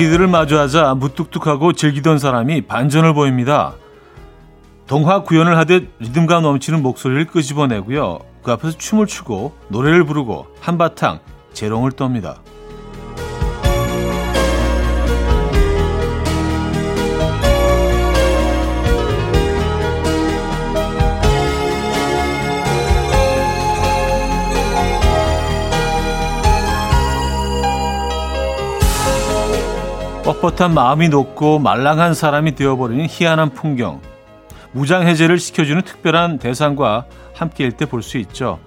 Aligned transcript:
아기들을 0.00 0.28
마주하자 0.28 0.94
무뚝뚝하고 0.94 1.74
즐기던 1.74 2.18
사람이 2.18 2.62
반전을 2.62 3.12
보입니다. 3.12 3.74
동화 4.86 5.22
구연을 5.22 5.58
하듯 5.58 5.90
리듬감 5.98 6.42
넘치는 6.42 6.82
목소리를 6.82 7.26
끄집어내고요. 7.26 8.20
그 8.42 8.50
앞에서 8.50 8.78
춤을 8.78 9.06
추고 9.06 9.54
노래를 9.68 10.04
부르고 10.04 10.46
한바탕 10.60 11.20
재롱을 11.52 11.90
떱니다. 11.90 12.36
뻣뻣한 30.30 30.70
마음이 30.72 31.08
높고 31.08 31.58
말랑한 31.58 32.14
사람이 32.14 32.54
되어버리는 32.54 33.04
희한한 33.08 33.50
풍경. 33.50 34.00
무장해제를 34.72 35.38
시켜주는 35.38 35.82
특별한 35.82 36.38
대상과 36.38 37.06
함께일 37.34 37.72
때 37.72 37.86
볼 37.86 38.02
수 38.02 38.16
있죠. 38.18 38.60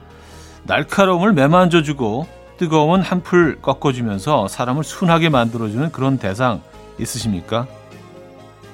날카로움을 0.64 1.32
매만져주고 1.34 2.28
뜨거움은 2.58 3.02
한풀 3.02 3.60
꺾어주면서 3.62 4.50
사람을 4.50 4.84
순하게 4.84 5.30
만들어주는 5.30 5.92
그런 5.94 6.18
대상 6.18 6.62
있으십니까? 7.00 7.68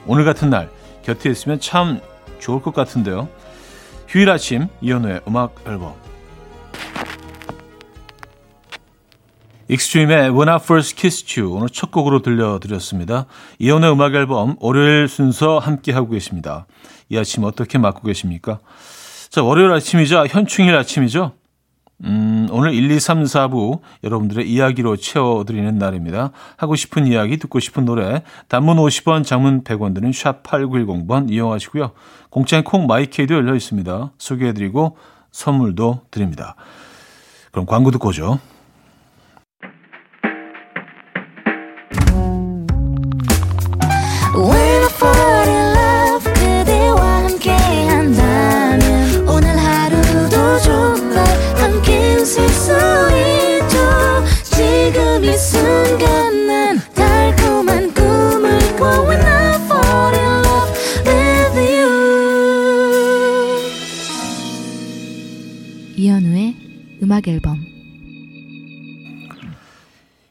오늘 0.08 0.26
같은 0.26 0.50
날 0.50 0.70
곁에 1.04 1.30
있으면 1.30 1.60
참 1.60 2.00
좋을 2.40 2.62
것 2.62 2.74
같은데요. 2.74 3.28
휴일 4.08 4.32
아침 4.32 4.68
이현우의 4.82 5.22
음악 5.28 5.54
앨범 5.68 5.94
익스트림의 9.70 10.32
When 10.32 10.50
I 10.50 10.56
First 10.56 10.96
Kissed 10.96 11.40
You 11.40 11.56
오늘 11.56 11.70
첫 11.70 11.92
곡으로 11.92 12.24
들려드렸습니다. 12.24 13.28
이현우의 13.60 13.92
음악 13.92 14.16
앨범 14.16 14.56
월요일 14.60 15.08
순서 15.08 15.60
함께하고 15.60 16.10
계십니다. 16.10 16.66
이 17.10 17.18
아침 17.18 17.44
어떻게 17.44 17.78
맞고 17.78 18.02
계십니까? 18.02 18.60
자, 19.30 19.44
월요일 19.44 19.72
아침이자 19.72 20.26
현충일 20.26 20.76
아침이죠. 20.76 21.34
음, 22.06 22.48
오늘 22.50 22.74
1, 22.74 22.90
2, 22.90 23.00
3, 23.00 23.24
4부 23.24 23.82
여러분들의 24.04 24.50
이야기로 24.50 24.96
채워드리는 24.96 25.78
날입니다. 25.78 26.32
하고 26.58 26.76
싶은 26.76 27.06
이야기, 27.06 27.38
듣고 27.38 27.60
싶은 27.60 27.86
노래, 27.86 28.24
단문 28.48 28.78
50원, 28.78 29.24
장문 29.24 29.64
100원 29.64 29.94
드는 29.94 30.14
샵 30.14 30.42
8910번 30.42 31.30
이용하시고요. 31.30 31.92
공짜인 32.32 32.64
콩 32.64 32.88
마이케이도 32.88 33.36
열려 33.36 33.54
있습니다. 33.54 34.14
소개해드리고 34.18 34.98
선물도 35.32 36.06
드립니다. 36.10 36.56
그럼 37.52 37.68
광고 37.68 37.92
듣고 37.92 38.10
오죠. 38.10 38.40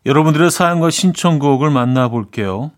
여러분들의 0.09 0.51
사연과 0.51 0.89
신청곡을 0.89 1.69
만나볼게요. 1.69 2.71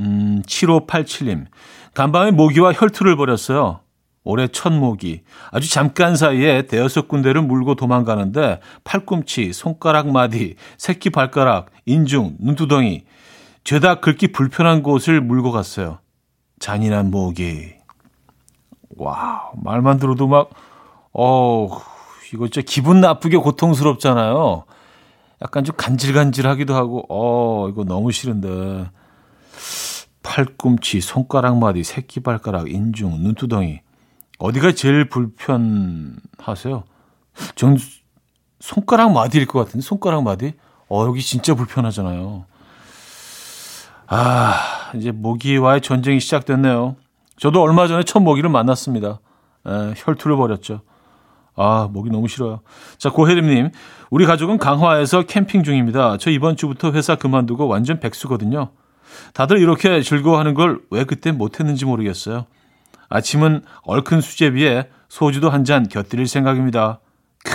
음, 0.00 0.42
7587님. 0.44 1.46
간밤에 1.94 2.32
모기와 2.32 2.72
혈투를 2.72 3.14
벌였어요. 3.14 3.78
올해 4.24 4.48
첫 4.48 4.72
모기. 4.72 5.22
아주 5.52 5.70
잠깐 5.70 6.16
사이에 6.16 6.62
대여섯 6.66 7.06
군데를 7.06 7.42
물고 7.42 7.76
도망가는데 7.76 8.58
팔꿈치, 8.82 9.52
손가락 9.52 10.10
마디, 10.10 10.56
새끼 10.76 11.10
발가락, 11.10 11.70
인중, 11.86 12.38
눈두덩이 12.40 13.04
죄다 13.62 14.00
긁기 14.00 14.32
불편한 14.32 14.82
곳을 14.82 15.20
물고 15.20 15.52
갔어요. 15.52 16.00
잔인한 16.58 17.12
모기. 17.12 17.74
와, 18.96 19.52
말만 19.62 20.00
들어도 20.00 20.26
막, 20.26 20.50
어우, 21.12 21.80
이거 22.34 22.48
진짜 22.48 22.60
기분 22.66 23.00
나쁘게 23.00 23.36
고통스럽잖아요. 23.36 24.64
약간 25.42 25.64
좀 25.64 25.74
간질간질하기도 25.76 26.74
하고, 26.74 27.04
어, 27.08 27.68
이거 27.68 27.84
너무 27.84 28.12
싫은데. 28.12 28.90
팔꿈치, 30.22 31.00
손가락 31.00 31.58
마디, 31.58 31.82
새끼 31.82 32.20
발가락, 32.20 32.70
인중, 32.70 33.22
눈두덩이. 33.22 33.80
어디가 34.38 34.72
제일 34.72 35.08
불편하세요? 35.08 36.84
전 37.56 37.78
손가락 38.60 39.12
마디일 39.12 39.46
것 39.46 39.58
같은데, 39.58 39.84
손가락 39.84 40.22
마디? 40.22 40.54
어, 40.88 41.04
여기 41.06 41.20
진짜 41.20 41.54
불편하잖아요. 41.54 42.44
아, 44.06 44.92
이제 44.94 45.10
모기와의 45.10 45.80
전쟁이 45.80 46.20
시작됐네요. 46.20 46.96
저도 47.36 47.60
얼마 47.62 47.88
전에 47.88 48.04
첫 48.04 48.20
모기를 48.20 48.48
만났습니다. 48.50 49.20
에, 49.66 49.94
혈투를 49.96 50.36
벌였죠. 50.36 50.82
아, 51.54 51.88
목이 51.92 52.10
너무 52.10 52.28
싫어요. 52.28 52.60
자, 52.98 53.10
고혜림님. 53.10 53.70
우리 54.10 54.26
가족은 54.26 54.58
강화에서 54.58 55.22
캠핑 55.22 55.64
중입니다. 55.64 56.16
저 56.18 56.30
이번 56.30 56.56
주부터 56.56 56.92
회사 56.92 57.16
그만두고 57.16 57.66
완전 57.68 58.00
백수거든요. 58.00 58.70
다들 59.34 59.58
이렇게 59.58 60.02
즐거워하는 60.02 60.54
걸 60.54 60.80
왜 60.90 61.04
그때 61.04 61.32
못했는지 61.32 61.84
모르겠어요. 61.84 62.46
아침은 63.10 63.62
얼큰 63.82 64.20
수제비에 64.22 64.88
소주도 65.08 65.50
한 65.50 65.64
잔 65.64 65.88
곁들일 65.88 66.26
생각입니다. 66.26 67.00
크, 67.44 67.52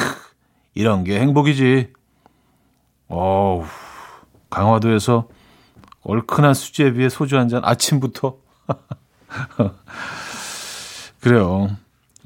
이런 0.75 1.03
게 1.03 1.19
행복이지. 1.19 1.93
어우, 3.07 3.63
강화도에서 4.49 5.27
얼큰한 6.03 6.53
수제비에 6.53 7.09
소주 7.09 7.37
한 7.37 7.49
잔 7.49 7.61
아침부터. 7.65 8.35
그래요. 11.21 11.69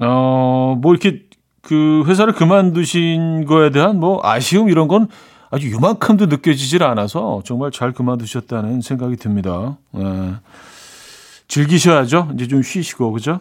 어, 0.00 0.76
뭐 0.80 0.92
이렇게 0.92 1.24
그 1.62 2.04
회사를 2.06 2.34
그만두신 2.34 3.46
거에 3.46 3.70
대한 3.70 3.98
뭐 3.98 4.20
아쉬움 4.22 4.68
이런 4.68 4.88
건 4.88 5.08
아주 5.50 5.70
요만큼도 5.70 6.26
느껴지질 6.26 6.82
않아서 6.82 7.42
정말 7.44 7.70
잘 7.70 7.92
그만두셨다는 7.92 8.80
생각이 8.80 9.16
듭니다. 9.16 9.76
예. 9.96 10.34
즐기셔야죠. 11.46 12.30
이제 12.34 12.48
좀 12.48 12.62
쉬시고 12.62 13.12
그죠? 13.12 13.40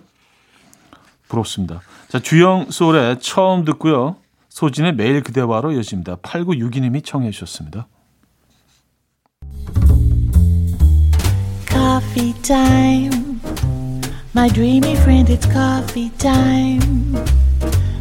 부럽습니다. 1.28 1.82
자 2.10 2.20
주영 2.20 2.70
소울의 2.70 3.20
처음 3.22 3.66
듣고요. 3.66 4.18
소진의 4.50 4.96
매일 4.96 5.24
그대와로 5.24 5.72
이어집니다. 5.72 6.18
8962님이 6.18 7.04
청해 7.04 7.32
주셨습니다. 7.32 7.88
Coffee. 11.70 13.10
My 14.36 14.50
dreamy 14.50 14.94
friend, 14.94 15.32
it's 15.34 15.46
coffee 15.52 16.10
time. 16.18 17.16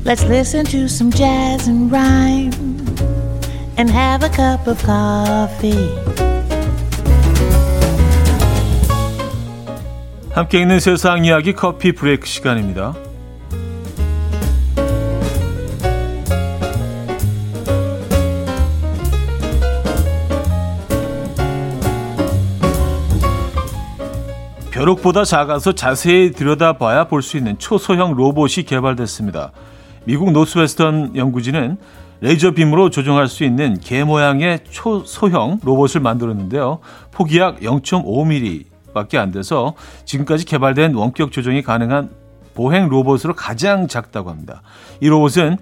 Let's 0.05 0.25
listen 0.25 0.65
to 0.67 0.89
some 0.89 1.11
jazz 1.11 1.69
and 1.69 1.91
rhyme 1.93 2.53
and 3.77 3.91
have 3.91 4.23
a 4.25 4.31
cup 4.31 4.67
of 4.67 4.83
coffee. 4.83 5.89
함께 10.33 10.61
있는 10.61 10.81
세상 10.81 11.25
이야기 11.25 11.53
커피 11.53 11.93
브레이크 11.93 12.27
시간입니다. 12.27 12.95
벼룩보다 24.71 25.25
작아서 25.25 25.73
자세히 25.73 26.33
들여다봐야 26.33 27.05
볼 27.05 27.23
수 27.23 27.37
있는 27.37 27.59
초소형 27.59 28.15
로봇이 28.15 28.65
개발됐습니다. 28.67 29.53
미국 30.05 30.33
노스웨스턴 30.33 31.17
연구진은 31.17 31.77
레이저 32.21 32.51
빔으로 32.53 32.91
조종할 32.91 33.29
수 33.29 33.45
있는 33.45 33.79
개 33.81 34.05
모양의 34.05 34.61
초소형 34.71 35.61
로봇을 35.63 36.01
만들었는데요. 36.01 36.81
폭이 37.13 37.39
약 37.39 37.61
0.5mm밖에 37.61 39.17
안 39.17 39.31
돼서 39.31 39.75
지금까지 40.05 40.45
개발된 40.45 40.95
원격 40.95 41.33
조종이 41.33 41.63
가능한 41.63 42.11
보행 42.55 42.89
로봇으로 42.89 43.35
가장 43.35 43.89
작다고 43.89 44.29
합니다. 44.29 44.63
이 45.01 45.09
로봇은 45.09 45.57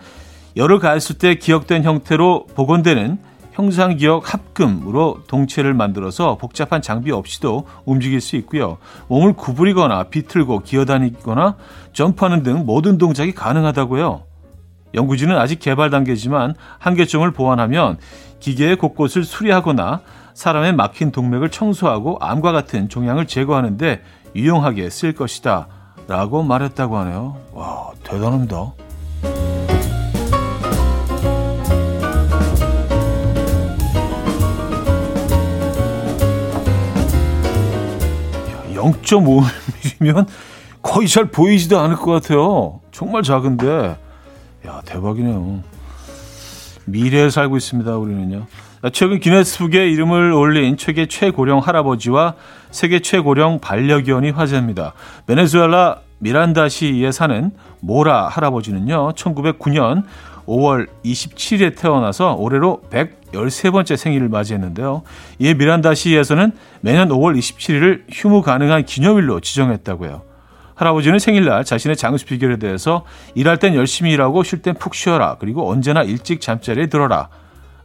열을 0.57 0.81
가했을 0.81 1.19
때 1.19 1.37
기억된 1.37 1.85
형태로 1.85 2.47
복원되는 2.57 3.19
형상 3.59 3.97
기억 3.97 4.33
합금으로 4.33 5.23
동체를 5.27 5.75
만들어서 5.75 6.37
복잡한 6.37 6.81
장비 6.81 7.11
없이도 7.11 7.67
움직일 7.85 8.21
수 8.21 8.37
있고요. 8.37 8.79
몸을 9.09 9.33
구부리거나 9.33 10.05
비틀고 10.05 10.61
기어다니거나 10.61 11.57
점프하는 11.93 12.45
등 12.45 12.65
모든 12.65 12.99
동작이 12.99 13.33
가능하다고요. 13.33 14.23
연구진은 14.95 15.37
아직 15.37 15.59
개발 15.59 15.91
단계지만 15.91 16.55
한계점을 16.79 17.29
보완하면 17.33 17.99
기계의 18.39 18.77
곳곳을 18.77 19.25
수리하거나 19.25 20.03
사람의 20.35 20.77
막힌 20.77 21.11
동맥을 21.11 21.51
청소하고 21.51 22.19
암과 22.21 22.53
같은 22.53 22.89
종양을 22.89 23.27
제거하는데 23.27 24.03
유용하게 24.37 24.89
쓸 24.89 25.15
것이다. 25.15 25.67
라고 26.07 26.45
말했다고 26.45 26.97
하네요. 26.97 27.37
와, 27.53 27.91
대단합니다. 28.05 28.73
(0.5mm)면 38.93 40.27
거의 40.83 41.09
잘 41.09 41.27
보이지도 41.27 41.79
않을 41.79 41.97
것 41.97 42.11
같아요. 42.11 42.81
정말 42.93 43.23
작은데, 43.23 43.99
야 44.67 44.83
대박이네요. 44.85 45.63
미래에 46.87 47.31
살고 47.31 47.57
있습니다. 47.57 47.97
우리는요. 47.97 48.47
최근 48.93 49.19
기네스북에 49.19 49.89
이름을 49.91 50.33
올린 50.33 50.77
세계 50.79 51.07
최고령 51.07 51.59
할아버지와 51.59 52.35
세계 52.71 53.01
최고령 53.01 53.59
반려견이 53.59 54.31
화제입니다. 54.31 54.93
베네수엘라 55.27 55.99
미란다시에 56.21 57.13
사는 57.13 57.51
모라 57.81 58.29
할아버지는요, 58.29 59.13
1909년 59.13 60.05
5월 60.49 60.89
27일에 61.05 61.77
태어나서 61.77 62.35
올해로 62.35 62.81
113번째 62.91 63.97
생일을 63.97 64.29
맞이했는데요. 64.29 65.03
이에 65.39 65.55
미란다 65.55 65.95
시에서는 65.95 66.53
매년 66.81 67.09
5월 67.11 67.39
27일을 67.39 68.05
휴무 68.11 68.43
가능한 68.43 68.87
기념일로 68.87 69.41
지정했다고요. 69.41 70.23
할아버지는 70.75 71.19
생일날 71.19 71.65
자신의 71.65 71.97
장수 71.97 72.25
비결에 72.25 72.57
대해서 72.57 73.05
일할 73.35 73.59
땐 73.59 73.75
열심히 73.75 74.13
일하고 74.13 74.43
쉴 74.43 74.63
땐 74.63 74.75
푹 74.75 74.95
쉬어라. 74.95 75.37
그리고 75.39 75.69
언제나 75.69 76.03
일찍 76.03 76.41
잠자리에 76.41 76.87
들어라. 76.87 77.29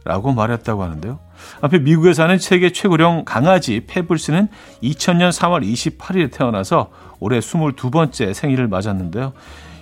라고 0.04 0.32
말했다고 0.32 0.82
하는데요. 0.82 1.18
앞에 1.62 1.78
미국에 1.78 2.12
사는 2.12 2.38
세계 2.38 2.70
최고령 2.70 3.24
강아지 3.24 3.84
페블스는 3.86 4.48
2000년 4.82 5.30
3월 5.30 5.66
28일에 5.66 6.30
태어나서 6.30 6.90
올해 7.20 7.38
22번째 7.38 8.34
생일을 8.34 8.68
맞았는데요. 8.68 9.32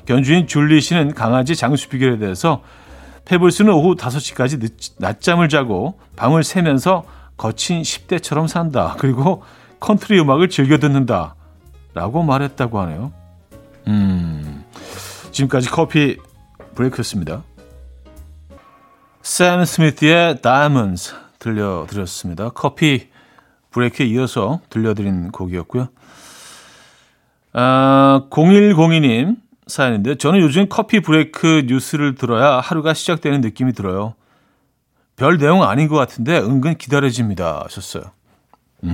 견주인 0.05 0.47
줄리 0.47 0.81
씨는 0.81 1.15
강아지 1.15 1.55
장수 1.57 1.89
비결에 1.89 2.19
대해서 2.19 2.63
페블스는 3.25 3.73
오후 3.73 3.95
5시까지 3.95 4.61
늦, 4.61 4.95
낮잠을 4.99 5.49
자고 5.49 5.99
밤을 6.17 6.45
새면서 6.45 7.05
거친 7.37 7.83
10대처럼 7.83 8.49
산다. 8.49 8.97
그리고 8.99 9.43
컨트리 9.81 10.21
음악을 10.21 10.49
즐겨 10.49 10.79
듣는다. 10.79 11.35
라고 11.95 12.23
말했다고 12.23 12.81
하네요. 12.81 13.13
음, 13.89 14.65
지금까지 15.31 15.69
커피 15.71 16.17
브레이크였습니다. 16.75 17.43
샘 19.23 19.65
스미스의 19.65 20.41
Diamonds 20.41 21.15
들려드렸습니다. 21.39 22.51
커피 22.51 23.09
브레이크에 23.71 24.07
이어서 24.07 24.61
들려드린 24.71 25.31
곡이었고요. 25.33 25.89
아, 27.55 28.23
0102님 28.31 29.37
사연인데 29.67 30.17
저는 30.17 30.41
요즘 30.41 30.67
커피 30.69 31.01
브레이크 31.01 31.65
뉴스를 31.67 32.15
들어야 32.15 32.61
하루가 32.61 32.95
시작되는 32.95 33.41
느낌이 33.41 33.73
들어요. 33.73 34.15
별 35.17 35.39
내용 35.39 35.63
아닌 35.63 35.89
것 35.89 35.97
같은데 35.97 36.39
은근 36.39 36.77
기다려집니다 36.77 37.63
하셨어요. 37.65 38.05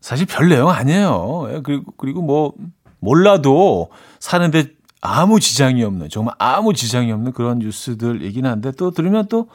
사실 0.00 0.26
별 0.26 0.48
내용 0.48 0.70
아니에요. 0.70 1.48
예, 1.52 1.60
그리고, 1.62 1.92
그리고 1.96 2.22
뭐, 2.22 2.54
몰라도 2.98 3.90
사는데 4.18 4.70
아무 5.00 5.40
지장이 5.40 5.82
없는, 5.84 6.08
정말 6.08 6.34
아무 6.38 6.74
지장이 6.74 7.10
없는 7.12 7.32
그런 7.32 7.58
뉴스들이긴 7.58 8.46
한데 8.46 8.72
또 8.72 8.90
들으면 8.90 9.26
또, 9.28 9.48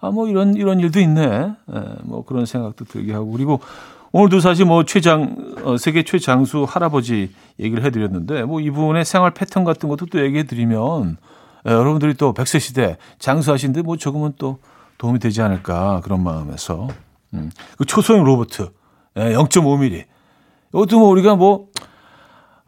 아, 0.00 0.10
뭐 0.10 0.28
이런, 0.28 0.54
이런 0.54 0.80
일도 0.80 1.00
있네. 1.00 1.22
예, 1.22 1.84
뭐 2.02 2.24
그런 2.24 2.46
생각도 2.46 2.84
들게 2.84 3.12
하고. 3.12 3.30
그리고 3.30 3.60
오늘도 4.16 4.38
사실 4.38 4.64
뭐 4.64 4.84
최장, 4.84 5.34
어, 5.64 5.76
세계 5.76 6.04
최장수 6.04 6.66
할아버지 6.68 7.32
얘기를 7.58 7.82
해드렸는데 7.82 8.44
뭐 8.44 8.60
이분의 8.60 9.04
생활 9.04 9.34
패턴 9.34 9.64
같은 9.64 9.88
것도 9.88 10.06
또 10.06 10.24
얘기해드리면 10.24 11.16
예, 11.66 11.72
여러분들이 11.72 12.14
또 12.14 12.32
100세 12.32 12.60
시대 12.60 12.96
장수하신데 13.18 13.82
뭐 13.82 13.96
조금은 13.96 14.34
또 14.38 14.60
도움이 14.98 15.18
되지 15.18 15.42
않을까 15.42 16.00
그런 16.04 16.22
마음에서. 16.22 16.86
음. 17.32 17.50
그 17.76 17.84
초소형 17.86 18.22
로봇 18.22 18.50
0.5mm. 19.16 20.04
이것도 20.72 21.00
뭐 21.00 21.08
우리가 21.08 21.34
뭐뭐 21.34 21.64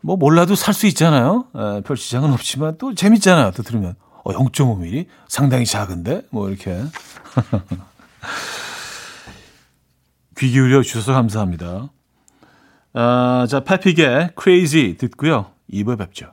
몰라도 0.03 0.57
살 0.57 0.75
수 0.75 0.89
있잖아요. 0.89 1.45
에, 1.55 1.81
별 1.83 1.97
지장은 1.97 2.33
없지만 2.33 2.77
또 2.79 2.93
재밌잖아요. 2.93 3.53
또 3.53 3.63
들으면 3.63 3.95
어 4.25 4.33
0.5mm 4.33 5.07
상당히 5.29 5.65
작은데 5.65 6.23
뭐 6.31 6.49
이렇게 6.49 6.77
귀 10.39 10.51
기울여 10.51 10.83
주셔서 10.83 11.13
감사합니다. 11.13 11.91
아, 12.93 13.47
자 13.49 13.61
패픽의 13.61 14.31
Crazy 14.41 14.97
듣고요. 14.97 15.53
2부에 15.73 15.99
뵙죠. 15.99 16.33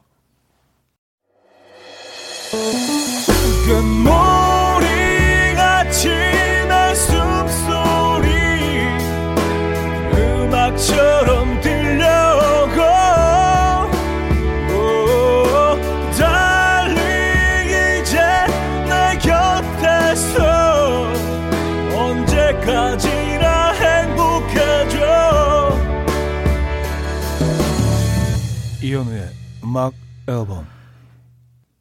이현우의 28.93 29.27
음악 29.63 29.93
앨범 30.27 30.67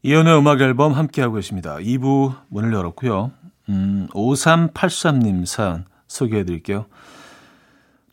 이현우의 0.02 0.38
음악 0.38 0.62
앨범 0.62 0.92
함께하고 0.92 1.34
계십니다. 1.34 1.76
2부 1.76 2.34
문을 2.48 2.72
열었고요. 2.72 3.32
음, 3.68 4.08
5383님 4.14 5.44
사연 5.44 5.84
소개해 6.08 6.44
드릴게요. 6.44 6.86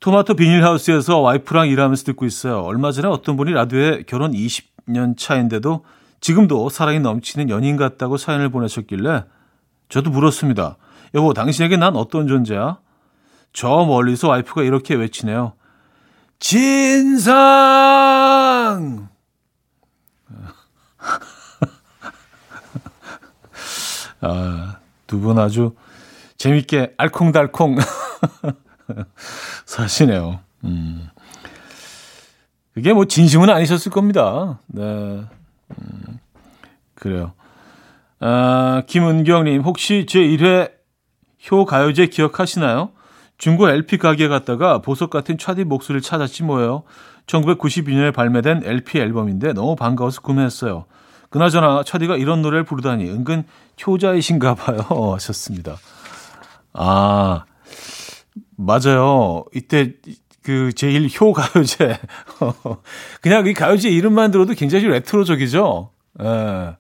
토마토 0.02 0.34
비닐하우스에서 0.34 1.20
와이프랑 1.20 1.70
일하면서 1.70 2.04
듣고 2.04 2.26
있어요. 2.26 2.60
얼마 2.60 2.92
전에 2.92 3.08
어떤 3.08 3.38
분이 3.38 3.54
라디오에 3.54 4.04
결혼 4.06 4.34
20년 4.34 5.18
차인데도 5.18 5.86
지금도 6.20 6.68
사랑이 6.68 7.00
넘치는 7.00 7.50
연인 7.50 7.78
같다고 7.78 8.18
사연을 8.18 8.50
보내셨길래 8.50 9.24
저도 9.88 10.10
물었습니다. 10.10 10.76
여보, 11.16 11.34
당신에게 11.34 11.78
난 11.78 11.96
어떤 11.96 12.28
존재야? 12.28 12.80
저 13.54 13.86
멀리서 13.86 14.28
와이프가 14.28 14.64
이렇게 14.64 14.96
외치네요. 14.96 15.54
진상! 16.40 17.30
아, 24.22 24.78
두 25.08 25.20
분 25.20 25.40
아주 25.40 25.76
재밌게 26.38 26.94
알콩달콩 26.98 27.78
사시네요. 29.66 30.40
음. 30.66 31.10
그게 32.74 32.94
뭐 32.94 33.06
진심은 33.06 33.50
아니셨을 33.50 33.92
겁니다. 33.92 34.60
네. 34.68 34.84
음, 34.84 36.20
그래요. 36.96 37.34
아, 38.20 38.84
김은경님, 38.88 39.62
혹시 39.62 40.06
제 40.08 40.20
1회 40.20 40.72
효 41.52 41.66
가요제 41.66 42.08
기억하시나요? 42.08 42.92
중고 43.40 43.70
LP 43.70 43.98
가게에 43.98 44.28
갔다가 44.28 44.80
보석 44.80 45.10
같은 45.10 45.38
차디 45.38 45.64
목소리를 45.64 46.02
찾았지 46.02 46.44
뭐예요. 46.44 46.84
1992년에 47.26 48.14
발매된 48.14 48.64
LP 48.66 49.00
앨범인데 49.00 49.54
너무 49.54 49.76
반가워서 49.76 50.22
구매했어요. 50.22 50.86
그나저나 51.30 51.84
차디가 51.84 52.18
이런 52.18 52.42
노래를 52.42 52.66
부르다니 52.66 53.10
은근 53.10 53.46
효자이신가 53.86 54.56
봐요. 54.56 54.80
하셨습니다. 55.16 55.78
아, 56.74 57.46
맞아요. 58.58 59.46
이때 59.56 59.94
그 60.44 60.74
제일 60.74 61.08
효 61.20 61.32
가요제. 61.32 61.98
그냥 63.22 63.48
이 63.48 63.54
가요제 63.54 63.90
이름만 63.90 64.32
들어도 64.32 64.54
굉장히 64.54 64.86
레트로적이죠. 64.88 65.92
예. 66.22 66.76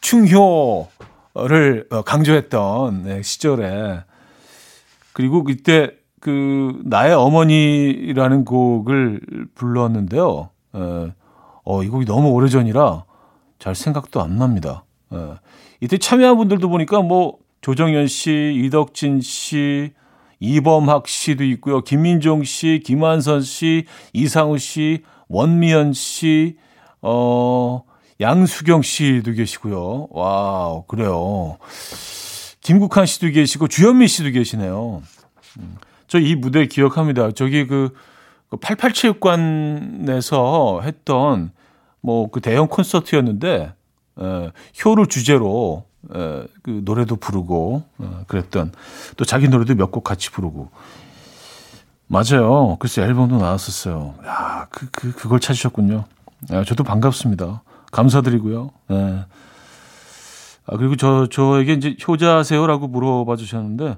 충효를 0.00 1.88
강조했던 2.04 3.02
네, 3.04 3.22
시절에 3.22 4.02
그리고 5.12 5.44
그때 5.44 5.90
그 6.20 6.80
나의 6.84 7.14
어머니라는 7.14 8.44
곡을 8.44 9.20
불렀는데요. 9.54 10.50
에, 10.74 10.78
예. 10.78 11.12
어, 11.64 11.82
이 11.82 11.88
곡이 11.88 12.06
너무 12.06 12.30
오래전이라 12.30 13.04
잘 13.58 13.74
생각도 13.74 14.20
안 14.22 14.38
납니다. 14.38 14.84
에, 15.12 15.16
예. 15.16 15.34
이때 15.80 15.98
참여한 15.98 16.36
분들도 16.36 16.68
보니까 16.68 17.02
뭐 17.02 17.38
조정현 17.60 18.06
씨, 18.06 18.52
이덕진 18.64 19.20
씨, 19.20 19.92
이범학 20.40 21.06
씨도 21.08 21.44
있고요. 21.44 21.82
김민종 21.82 22.42
씨, 22.44 22.80
김한선 22.84 23.42
씨, 23.42 23.86
이상우 24.12 24.58
씨, 24.58 25.02
원미연 25.28 25.92
씨, 25.92 26.56
어, 27.00 27.82
양수경 28.20 28.82
씨도 28.82 29.32
계시고요. 29.32 30.08
와우, 30.10 30.84
그래요. 30.86 31.58
김국환 32.62 33.06
씨도 33.06 33.30
계시고 33.30 33.68
주현미 33.68 34.08
씨도 34.08 34.30
계시네요. 34.30 35.02
음, 35.58 35.76
저이 36.06 36.34
무대 36.36 36.66
기억합니다. 36.66 37.32
저기 37.32 37.66
그 37.66 37.94
88체육관에서 38.50 40.80
그 40.80 40.86
했던 40.86 41.50
뭐 42.00 42.30
그 42.30 42.40
대형 42.40 42.68
콘서트였는데 42.68 43.72
에, 44.20 44.50
효를 44.84 45.06
주제로 45.06 45.84
에, 46.14 46.44
그 46.62 46.82
노래도 46.84 47.16
부르고 47.16 47.82
에, 48.00 48.04
그랬던 48.26 48.72
또 49.16 49.24
자기 49.24 49.48
노래도 49.48 49.74
몇 49.74 49.90
곡 49.90 50.04
같이 50.04 50.30
부르고 50.30 50.70
맞아요. 52.06 52.76
글쎄 52.78 53.02
앨범도 53.02 53.38
나왔었어요. 53.38 54.14
야, 54.26 54.66
그, 54.70 54.86
그 54.90 55.12
그걸 55.12 55.40
찾으셨군요. 55.40 56.04
야, 56.52 56.64
저도 56.64 56.84
반갑습니다. 56.84 57.62
감사드리고요. 57.90 58.70
네. 58.88 59.24
아, 60.66 60.76
그리고 60.76 60.96
저, 60.96 61.26
저에게 61.26 61.72
이제 61.74 61.96
효자세요라고 62.06 62.88
물어봐 62.88 63.36
주셨는데, 63.36 63.96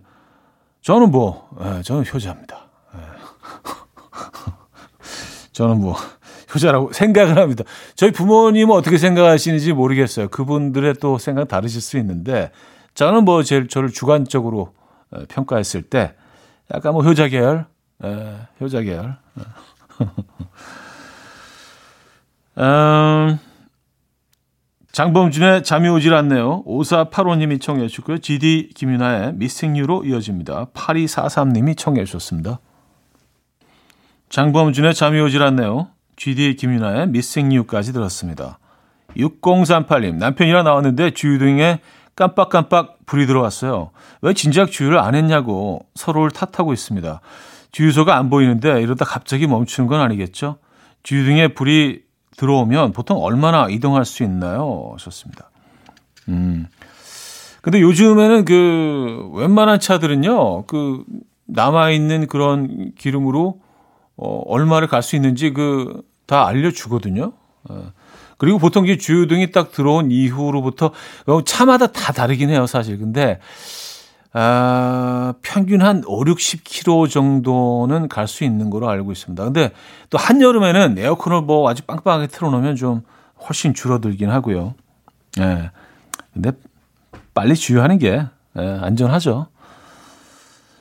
저는 0.80 1.10
뭐, 1.10 1.48
예, 1.62 1.82
저는 1.82 2.04
효자입니다. 2.04 2.68
예. 2.94 2.98
저는 5.52 5.80
뭐, 5.80 5.94
효자라고 6.54 6.92
생각을 6.92 7.38
합니다. 7.38 7.64
저희 7.96 8.12
부모님은 8.12 8.74
어떻게 8.74 8.98
생각하시는지 8.98 9.72
모르겠어요. 9.72 10.28
그분들의 10.28 10.94
또 10.94 11.18
생각 11.18 11.48
다르실 11.48 11.80
수 11.80 11.98
있는데, 11.98 12.50
저는 12.94 13.24
뭐, 13.24 13.42
제일 13.42 13.68
저를 13.68 13.90
주관적으로 13.90 14.72
예, 15.16 15.24
평가했을 15.26 15.82
때, 15.82 16.14
약간 16.74 16.94
뭐, 16.94 17.02
효자 17.02 17.28
계열, 17.28 17.66
예, 18.04 18.36
효자 18.60 18.82
계열. 18.82 19.16
음, 22.56 23.38
장범준의 24.94 25.64
잠이 25.64 25.88
오질 25.88 26.14
않네요. 26.14 26.62
5485님이 26.66 27.60
청해 27.60 27.88
주셨고요. 27.88 28.18
GD 28.18 28.70
김윤아의 28.76 29.32
미생유로 29.34 30.04
이어집니다. 30.04 30.66
8243님이 30.66 31.76
청해 31.76 32.04
주셨습니다. 32.04 32.60
장범준의 34.28 34.94
잠이 34.94 35.18
오질 35.18 35.42
않네요. 35.42 35.88
GD 36.14 36.54
김윤아의 36.54 37.08
미생유까지 37.08 37.92
들었습니다. 37.92 38.60
6038님 39.16 40.14
남편이랑 40.14 40.62
나왔는데 40.62 41.10
주유등에 41.10 41.80
깜빡깜빡 42.14 42.98
불이 43.04 43.26
들어왔어요. 43.26 43.90
왜 44.22 44.32
진작 44.32 44.70
주유를 44.70 45.00
안 45.00 45.16
했냐고 45.16 45.86
서로를 45.96 46.30
탓하고 46.30 46.72
있습니다. 46.72 47.20
주유소가 47.72 48.16
안 48.16 48.30
보이는데 48.30 48.80
이러다 48.80 49.04
갑자기 49.04 49.48
멈추는 49.48 49.88
건 49.88 50.00
아니겠죠? 50.02 50.58
주유등에 51.02 51.48
불이 51.48 52.03
들어오면 52.36 52.92
보통 52.92 53.18
얼마나 53.22 53.68
이동할 53.68 54.04
수 54.04 54.22
있나요? 54.22 54.90
하셨습니다. 54.94 55.50
음. 56.28 56.66
근데 57.62 57.80
요즘에는 57.80 58.44
그 58.44 59.30
웬만한 59.34 59.80
차들은요, 59.80 60.66
그 60.66 61.04
남아있는 61.46 62.26
그런 62.26 62.92
기름으로 62.96 63.60
어, 64.16 64.42
얼마를 64.46 64.88
갈 64.88 65.02
수 65.02 65.16
있는지 65.16 65.52
그 65.52 66.02
다 66.26 66.46
알려주거든요. 66.46 67.32
어. 67.68 67.92
그리고 68.38 68.58
보통 68.58 68.86
이 68.86 68.98
주유등이 68.98 69.52
딱 69.52 69.72
들어온 69.72 70.10
이후로부터 70.10 70.90
어, 71.26 71.44
차마다 71.44 71.88
다 71.88 72.12
다르긴 72.12 72.50
해요, 72.50 72.66
사실. 72.66 72.98
근데 72.98 73.38
아, 74.36 75.32
평균 75.42 75.80
한 75.80 76.02
5, 76.06 76.24
60km 76.24 77.08
정도는 77.08 78.08
갈 78.08 78.26
수 78.26 78.42
있는 78.42 78.68
거로 78.68 78.88
알고 78.88 79.12
있습니다. 79.12 79.44
근데 79.44 79.70
또 80.10 80.18
한여름에는 80.18 80.98
에어컨을 80.98 81.42
뭐 81.42 81.68
아주 81.70 81.84
빵빵하게 81.84 82.26
틀어놓으면 82.26 82.74
좀 82.74 83.02
훨씬 83.48 83.74
줄어들긴 83.74 84.30
하고요. 84.30 84.74
예. 85.38 85.70
근데 86.32 86.50
빨리 87.32 87.54
주유하는 87.54 87.98
게 87.98 88.26
예, 88.58 88.78
안전하죠. 88.82 89.46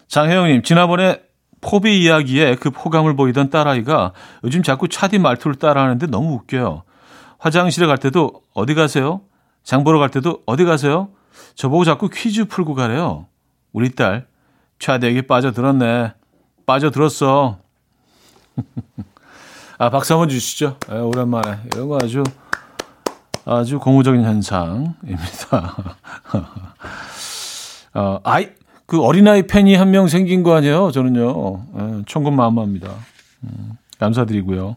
장혜영님, 0.07 0.63
지난번에 0.63 1.22
포비 1.62 2.01
이야기에 2.03 2.55
그 2.55 2.72
포감을 2.72 3.15
보이던 3.15 3.50
딸아이가 3.50 4.13
요즘 4.43 4.63
자꾸 4.63 4.88
차디 4.88 5.19
말투를 5.19 5.55
따라하는데 5.57 6.07
너무 6.07 6.33
웃겨요. 6.33 6.83
화장실에 7.38 7.86
갈 7.88 7.98
때도 7.98 8.41
어디 8.53 8.74
가세요? 8.74 9.22
장 9.63 9.83
보러 9.83 10.00
갈 10.00 10.10
때도 10.10 10.41
어디 10.45 10.65
가세요? 10.65 11.10
저보고 11.55 11.83
자꾸 11.86 12.10
퀴즈 12.10 12.45
풀고 12.45 12.74
가래요. 12.74 13.27
우리 13.74 13.89
딸 13.94 14.25
차대기 14.80 15.24
빠져들었네. 15.24 16.13
빠져들었어. 16.65 17.60
아, 19.80 19.89
박수 19.89 20.13
한번 20.13 20.30
주시죠. 20.30 20.77
네, 20.88 20.96
오랜만에. 21.00 21.60
이런 21.74 21.89
거 21.89 21.98
아주, 22.01 22.24
아주 23.46 23.80
고무적인 23.80 24.24
현상입니다. 24.24 25.75
어, 27.96 28.20
아이, 28.24 28.50
그 28.86 29.01
어린아이 29.01 29.48
팬이 29.48 29.75
한 29.75 29.89
명 29.92 30.08
생긴 30.08 30.44
거 30.44 30.56
아니에요? 30.56 30.92
저는요. 30.92 31.65
네, 31.74 32.01
천군 32.08 32.36
마음합니다. 32.36 32.89
음, 33.44 33.77
감사드리고요. 34.00 34.75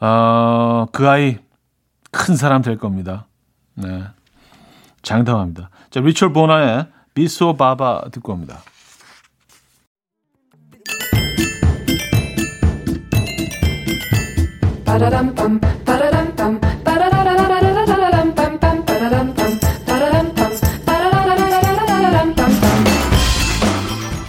아, 0.00 0.86
그 0.92 1.08
아이 1.08 1.38
큰 2.10 2.36
사람 2.36 2.62
될 2.62 2.76
겁니다. 2.78 3.26
네. 3.74 4.04
장담합니다. 5.02 5.70
자, 5.90 6.00
리처 6.00 6.30
보나의 6.32 6.86
비소 7.14 7.56
바바 7.56 8.10
듣고 8.12 8.32
옵니다. 8.32 8.62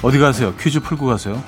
어디 0.04 0.18
가세요? 0.18 0.54
퀴즈 0.60 0.80
풀고 0.80 1.06
가세요. 1.06 1.42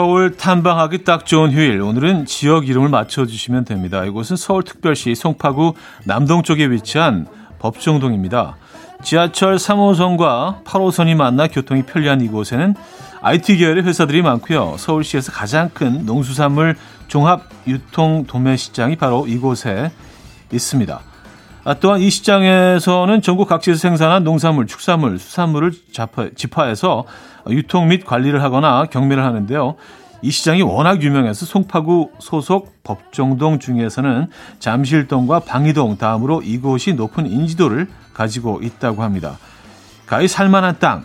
서울 0.00 0.34
탐방하기 0.34 1.04
딱 1.04 1.26
좋은 1.26 1.52
휴일. 1.52 1.82
오늘은 1.82 2.24
지역 2.24 2.66
이름을 2.66 2.88
맞춰주시면 2.88 3.66
됩니다. 3.66 4.02
이곳은 4.06 4.36
서울특별시 4.36 5.14
송파구 5.14 5.74
남동 6.04 6.42
쪽에 6.42 6.70
위치한 6.70 7.26
법정동입니다. 7.58 8.56
지하철 9.02 9.56
3호선과 9.56 10.64
8호선이 10.64 11.16
만나 11.16 11.48
교통이 11.48 11.82
편리한 11.82 12.22
이곳에는 12.22 12.76
IT 13.20 13.58
계열의 13.58 13.84
회사들이 13.84 14.22
많고요. 14.22 14.76
서울시에서 14.78 15.32
가장 15.32 15.68
큰 15.68 16.06
농수산물 16.06 16.76
종합 17.06 17.42
유통 17.66 18.24
도매 18.26 18.56
시장이 18.56 18.96
바로 18.96 19.26
이곳에 19.26 19.92
있습니다. 20.50 21.09
아, 21.62 21.74
또한 21.74 22.00
이 22.00 22.08
시장에서는 22.08 23.20
전국 23.20 23.46
각지에서 23.48 23.78
생산한 23.78 24.24
농산물, 24.24 24.66
축산물, 24.66 25.18
수산물을 25.18 25.72
집화해서 26.34 27.04
유통 27.50 27.88
및 27.88 28.04
관리를 28.04 28.42
하거나 28.42 28.86
경매를 28.86 29.22
하는데요. 29.22 29.76
이 30.22 30.30
시장이 30.30 30.62
워낙 30.62 31.02
유명해서 31.02 31.46
송파구 31.46 32.12
소속 32.18 32.82
법정동 32.82 33.58
중에서는 33.58 34.28
잠실동과 34.58 35.40
방이동 35.40 35.96
다음으로 35.96 36.42
이곳이 36.42 36.94
높은 36.94 37.26
인지도를 37.26 37.88
가지고 38.12 38.60
있다고 38.62 39.02
합니다. 39.02 39.38
가히 40.06 40.28
살만한 40.28 40.78
땅, 40.78 41.04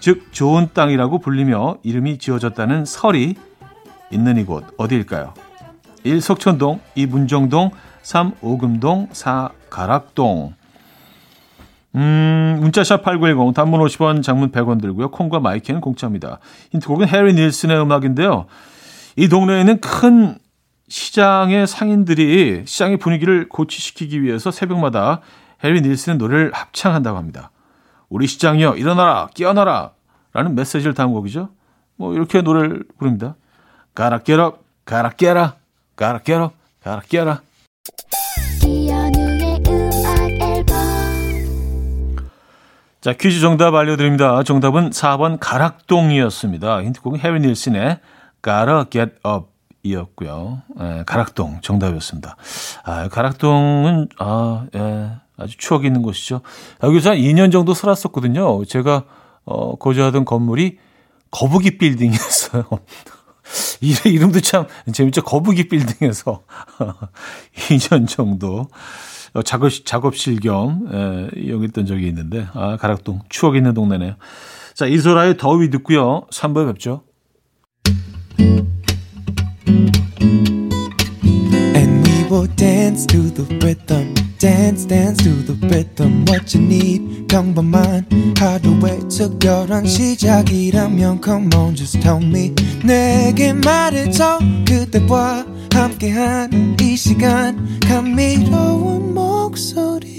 즉 0.00 0.32
좋은 0.32 0.68
땅이라고 0.72 1.18
불리며 1.18 1.78
이름이 1.82 2.18
지어졌다는 2.18 2.84
설이 2.84 3.36
있는 4.10 4.36
이곳 4.36 4.64
어디일까요? 4.76 5.34
1. 6.04 6.20
석천동, 6.20 6.80
2. 6.94 7.06
문정동, 7.06 7.70
3. 8.04 8.32
오금동, 8.42 9.08
4. 9.12 9.48
가락동. 9.70 10.54
음, 11.96 12.58
문자샵 12.60 13.02
8910, 13.02 13.54
단문 13.54 13.80
50원, 13.80 14.22
장문 14.22 14.52
100원 14.52 14.80
들고요. 14.80 15.10
콩과 15.10 15.40
마이크는 15.40 15.80
공짜입니다. 15.80 16.38
힌트곡은 16.70 17.08
해리 17.08 17.32
닐슨의 17.32 17.80
음악인데요. 17.80 18.46
이 19.16 19.28
동네에는 19.28 19.80
큰 19.80 20.36
시장의 20.88 21.66
상인들이 21.66 22.64
시장의 22.66 22.98
분위기를 22.98 23.48
고취시키기 23.48 24.22
위해서 24.22 24.50
새벽마다 24.50 25.20
해리 25.62 25.80
닐슨의 25.80 26.18
노래를 26.18 26.52
합창한다고 26.52 27.16
합니다. 27.16 27.50
우리 28.10 28.26
시장이여, 28.26 28.76
일어나라, 28.76 29.28
깨어나라! 29.34 29.92
라는 30.34 30.54
메시지를 30.54 30.92
담은 30.92 31.14
곡이죠. 31.14 31.48
뭐, 31.96 32.12
이렇게 32.12 32.42
노래를 32.42 32.84
부릅니다. 32.98 33.34
가라, 33.94 34.18
깨라, 34.18 34.52
가라, 34.84 35.10
깨라, 35.10 35.54
가라, 35.96 36.18
깨라, 36.18 36.50
가라, 36.82 37.00
깨라. 37.08 37.40
자, 43.04 43.12
퀴즈 43.12 43.40
정답 43.40 43.74
알려드립니다. 43.74 44.42
정답은 44.44 44.88
4번 44.88 45.36
가락동이었습니다. 45.38 46.82
힌트곡은 46.84 47.20
해리 47.20 47.40
닐슨의 47.40 48.00
Gotta 48.42 48.84
Get 48.90 49.16
Up 49.26 49.48
이었고요. 49.82 50.62
예, 50.80 51.02
가락동 51.04 51.58
정답이었습니다. 51.60 52.36
아, 52.82 53.08
가락동은 53.08 54.08
아, 54.18 54.64
예, 54.74 55.10
아주 55.36 55.58
추억 55.58 55.84
있는 55.84 56.00
곳이죠. 56.00 56.40
여기서 56.82 57.10
한 57.10 57.18
2년 57.18 57.52
정도 57.52 57.74
살았었거든요. 57.74 58.64
제가 58.64 59.04
어, 59.44 59.76
거주하던 59.76 60.24
건물이 60.24 60.78
거북이 61.30 61.76
빌딩이었어요. 61.76 62.64
이름도 63.80 64.40
참 64.40 64.66
재밌죠. 64.92 65.22
거북이 65.22 65.68
빌딩에서 65.68 66.42
2년 67.68 68.08
정도 68.08 68.68
작업, 69.44 69.70
작업실 69.84 70.40
겸 70.40 70.88
예, 70.92 71.40
이용했던 71.40 71.86
적이 71.86 72.08
있는데, 72.08 72.46
아, 72.54 72.76
가락동. 72.76 73.20
추억 73.28 73.56
있는 73.56 73.74
동네네요. 73.74 74.14
자, 74.74 74.86
이소라의 74.86 75.36
더위 75.36 75.70
듣고요. 75.70 76.26
3부에 76.30 76.66
뵙죠. 76.72 77.02
Will 82.34 82.48
dance 82.56 83.06
to 83.06 83.30
the 83.30 83.44
rhythm. 83.60 84.23
Dance 84.44 84.84
dance 84.86 85.24
to 85.24 85.30
the 85.46 85.56
rhythm 85.68 86.26
what 86.28 86.54
you 86.54 86.62
need. 86.62 87.26
평범한 87.28 88.04
하루의 88.38 89.08
특별한 89.08 89.86
시작이라면 89.86 91.22
come 91.24 91.48
on 91.56 91.74
just 91.74 91.98
tell 92.00 92.22
me. 92.22 92.54
내게 92.84 93.54
말해줘 93.54 94.40
그대와 94.68 95.46
함께한 95.72 96.76
이 96.78 96.94
시간. 96.94 97.80
감미로운 97.80 99.14
목소리. 99.14 100.12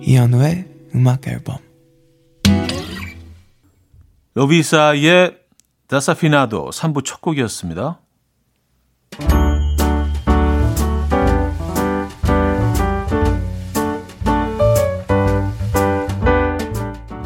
이현우의 0.00 0.66
음악 0.94 1.28
앨범. 1.28 1.58
로비사의 4.32 5.36
다사피나도 5.88 6.70
3부 6.70 7.04
첫 7.04 7.20
곡이었습니다. 7.20 8.00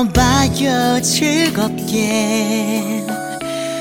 들어봐요 0.00 1.02
즐겁게 1.02 3.04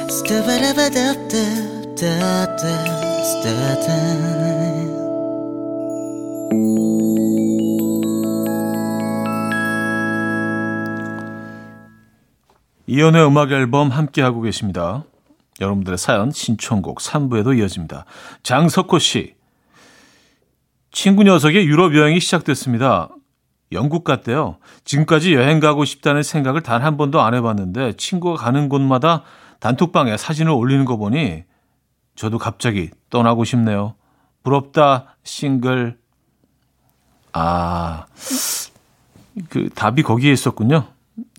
스타바라바답답답답답 0.09 2.59
이연의 12.87 13.25
음악 13.25 13.51
앨범 13.51 13.89
함께하고 13.89 14.41
계십니다. 14.41 15.05
여러분들의 15.61 15.97
사연, 15.97 16.31
신청곡 16.31 16.99
3부에도 16.99 17.57
이어집니다. 17.57 18.03
장석호 18.43 18.99
씨. 18.99 19.35
친구 20.91 21.23
녀석의 21.23 21.65
유럽 21.67 21.95
여행이 21.95 22.19
시작됐습니다. 22.19 23.09
영국 23.71 24.03
갔대요. 24.03 24.57
지금까지 24.83 25.33
여행 25.35 25.59
가고 25.59 25.85
싶다는 25.85 26.23
생각을 26.23 26.61
단 26.61 26.81
한 26.83 26.97
번도 26.97 27.21
안 27.21 27.33
해봤는데 27.33 27.93
친구가 27.97 28.41
가는 28.41 28.67
곳마다 28.69 29.23
단톡방에 29.59 30.17
사진을 30.17 30.51
올리는 30.51 30.85
거 30.85 30.97
보니 30.97 31.43
저도 32.15 32.37
갑자기 32.37 32.89
떠나고 33.09 33.43
싶네요. 33.43 33.95
부럽다, 34.43 35.15
싱글. 35.23 35.97
아, 37.33 38.05
그 39.49 39.69
답이 39.75 40.03
거기에 40.03 40.31
있었군요. 40.31 40.87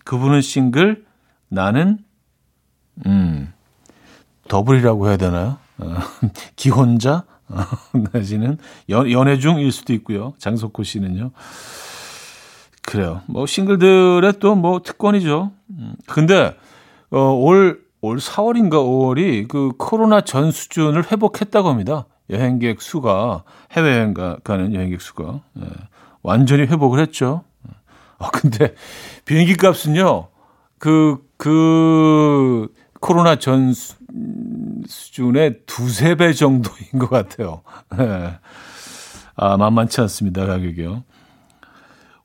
그분은 0.05 0.41
싱글, 0.41 1.05
나는 1.49 1.99
음 3.05 3.53
더블이라고 4.47 5.07
해야 5.09 5.17
되나요? 5.17 5.57
어, 5.79 5.95
기혼자 6.55 7.23
어, 7.49 7.63
내지는 8.13 8.57
연, 8.89 9.11
연애 9.11 9.37
중일 9.37 9.71
수도 9.71 9.93
있고요. 9.93 10.33
장석호 10.37 10.83
씨는요. 10.83 11.31
그래요. 12.91 13.21
뭐 13.27 13.45
싱글들의 13.45 14.33
또 14.39 14.55
뭐 14.55 14.81
특권이죠. 14.81 15.51
음, 15.69 15.95
근데 16.07 16.55
어, 17.09 17.19
올, 17.33 17.81
올 18.01 18.17
4월인가 18.17 18.73
5월이 18.73 19.47
그 19.47 19.71
코로나 19.77 20.21
전 20.21 20.51
수준을 20.51 21.09
회복했다고 21.11 21.69
합니다. 21.69 22.05
여행객 22.29 22.81
수가 22.81 23.43
해외 23.71 23.91
여행 23.97 24.13
가는 24.13 24.73
여행객 24.73 25.01
수가 25.01 25.41
예, 25.59 25.65
완전히 26.21 26.63
회복을 26.63 26.99
했죠. 26.99 27.43
아 28.19 28.29
근데 28.31 28.75
비행기 29.25 29.55
값은요. 29.55 30.27
그, 30.77 31.17
그, 31.37 32.67
코로나 32.99 33.35
전 33.37 33.73
수, 33.73 33.95
준의 34.87 35.61
두세 35.65 36.15
배 36.15 36.33
정도인 36.33 36.99
것 36.99 37.09
같아요. 37.09 37.61
네. 37.97 38.33
아, 39.35 39.57
만만치 39.57 40.01
않습니다, 40.01 40.45
가격이요. 40.45 41.03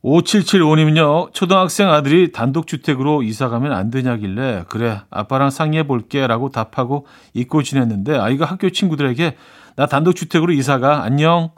5775님은요, 0.04 1.32
초등학생 1.32 1.90
아들이 1.90 2.32
단독주택으로 2.32 3.22
이사 3.22 3.48
가면 3.48 3.72
안 3.72 3.90
되냐길래, 3.90 4.64
그래, 4.68 5.00
아빠랑 5.10 5.50
상의해 5.50 5.86
볼게 5.86 6.26
라고 6.26 6.50
답하고 6.50 7.06
잊고 7.34 7.62
지냈는데, 7.62 8.16
아이가 8.18 8.44
학교 8.44 8.70
친구들에게, 8.70 9.36
나 9.76 9.86
단독주택으로 9.86 10.52
이사가, 10.52 11.02
안녕. 11.02 11.50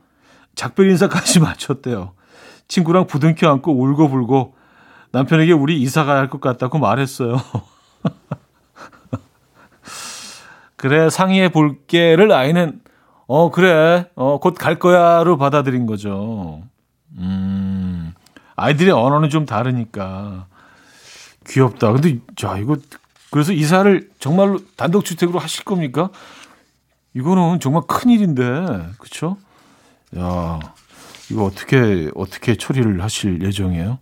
작별 0.54 0.90
인사까지 0.90 1.38
마쳤대요. 1.40 2.12
친구랑 2.68 3.06
부둥켜 3.06 3.48
안고 3.50 3.72
울고불고 3.80 4.54
남편에게 5.12 5.52
우리 5.52 5.80
이사 5.80 6.04
가야 6.04 6.18
할 6.18 6.28
것 6.28 6.40
같다고 6.40 6.78
말했어요. 6.78 7.36
그래, 10.76 11.10
상의해 11.10 11.48
볼게를 11.50 12.32
아이는, 12.32 12.80
어, 13.26 13.50
그래, 13.50 14.08
어, 14.14 14.38
곧 14.40 14.54
갈 14.56 14.78
거야로 14.78 15.36
받아들인 15.36 15.86
거죠. 15.86 16.62
음, 17.18 17.87
아이들의 18.58 18.92
언어는 18.92 19.30
좀 19.30 19.46
다르니까. 19.46 20.46
귀엽다. 21.46 21.92
근데, 21.92 22.18
자, 22.36 22.58
이거, 22.58 22.76
그래서 23.30 23.52
이사를 23.52 24.10
정말로 24.18 24.58
단독주택으로 24.76 25.38
하실 25.38 25.64
겁니까? 25.64 26.10
이거는 27.14 27.60
정말 27.60 27.82
큰 27.86 28.10
일인데, 28.10 28.42
그쵸? 28.98 29.36
야, 30.18 30.58
이거 31.30 31.44
어떻게, 31.44 32.10
어떻게 32.14 32.56
처리를 32.56 33.02
하실 33.02 33.42
예정이에요? 33.42 33.98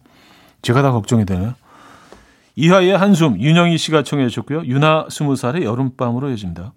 제가 0.62 0.82
다 0.82 0.90
걱정이 0.90 1.24
되네요. 1.24 1.54
이하의 2.56 2.96
한숨, 2.96 3.40
윤영희 3.40 3.76
씨가 3.76 4.02
청해 4.02 4.28
주셨고요. 4.28 4.64
유나 4.64 5.08
스무 5.10 5.36
살의 5.36 5.64
여름밤으로 5.64 6.30
이어집니다. 6.30 6.72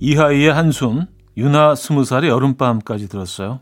이하이의 0.00 0.52
한숨, 0.52 1.06
유나 1.36 1.74
스무 1.74 2.04
살의 2.04 2.30
여름밤까지 2.30 3.08
들었어요. 3.08 3.60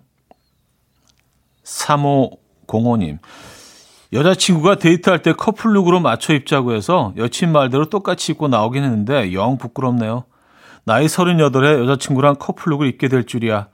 3505님. 1.64 3.18
여자친구가 4.12 4.77
데이트할 4.77 5.22
때 5.22 5.33
커플룩으로 5.33 6.01
맞춰 6.01 6.35
입자고 6.35 6.75
해서 6.75 7.14
여친 7.16 7.51
말대로 7.51 7.88
똑같이 7.88 8.33
입고 8.33 8.48
나오긴 8.48 8.85
했는데 8.85 9.33
영 9.33 9.57
부끄럽네요. 9.57 10.25
나이 10.85 11.07
38에 11.07 11.83
여자친구랑 11.83 12.37
커플룩을 12.37 12.87
입게 12.88 13.09
될 13.09 13.25
줄이야. 13.25 13.68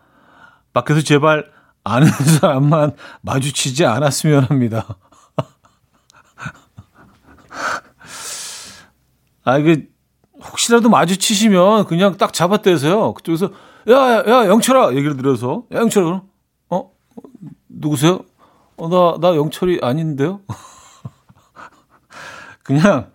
밖에서 0.72 1.00
제발 1.00 1.50
아는 1.82 2.08
사람만 2.08 2.92
마주치지 3.22 3.84
않았으면 3.86 4.44
합니다. 4.44 4.86
아, 9.44 9.58
이게, 9.58 9.88
혹시라도 10.40 10.88
마주치시면 10.90 11.86
그냥 11.86 12.16
딱 12.16 12.32
잡아떼세요. 12.32 13.14
그쪽에서, 13.14 13.50
야, 13.88 13.94
야, 13.94 14.22
야, 14.26 14.46
영철아! 14.46 14.94
얘기를 14.94 15.16
들어서, 15.16 15.64
야, 15.72 15.78
영철아, 15.78 16.06
어? 16.06 16.22
누구세요? 17.68 18.20
어, 18.76 18.88
나, 18.88 19.18
나 19.20 19.36
영철이 19.36 19.80
아닌데요? 19.82 20.40
그냥, 22.62 23.10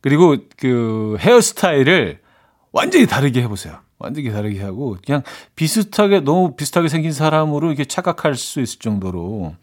그리고 0.00 0.36
그 0.56 1.16
헤어스타일을 1.20 2.20
완전히 2.72 3.06
다르게 3.06 3.42
해보세요. 3.42 3.78
완전히 3.98 4.30
다르게 4.30 4.62
하고, 4.62 4.96
그냥 5.04 5.22
비슷하게, 5.56 6.20
너무 6.20 6.54
비슷하게 6.54 6.88
생긴 6.88 7.12
사람으로 7.12 7.68
이렇게 7.68 7.84
착각할 7.84 8.36
수 8.36 8.60
있을 8.60 8.78
정도로, 8.78 9.54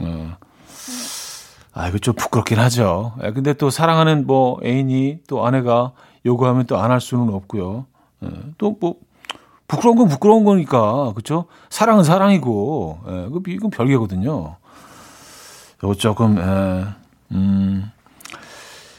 어. 0.00 0.36
아, 1.74 1.88
이거 1.88 1.98
좀 1.98 2.14
부끄럽긴 2.14 2.58
하죠. 2.58 3.14
예, 3.24 3.32
근데 3.32 3.54
또 3.54 3.70
사랑하는 3.70 4.26
뭐 4.26 4.58
애인이 4.62 5.20
또 5.26 5.46
아내가 5.46 5.92
요구하면 6.26 6.66
또 6.66 6.76
안 6.78 6.90
할 6.90 7.00
수는 7.00 7.32
없고요. 7.32 7.86
예, 8.24 8.28
또뭐 8.58 8.96
부끄러운 9.72 9.96
건 9.96 10.08
부끄러운 10.08 10.44
거니까 10.44 11.12
그렇죠. 11.14 11.46
사랑은 11.70 12.04
사랑이고 12.04 12.98
예, 13.08 13.52
이건 13.52 13.70
별개거든요. 13.70 14.56
요거 15.82 15.94
조금 15.94 16.36
예, 16.38 16.84
음, 17.34 17.90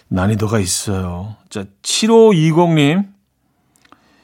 난이도가 0.07 0.57
있어요. 0.59 1.36
자, 1.49 1.65
7520님. 1.83 3.05